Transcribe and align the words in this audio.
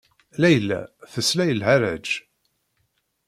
Layla 0.41 0.79
tesla 1.11 1.43
i 1.51 1.53
lharaǧ. 1.61 2.07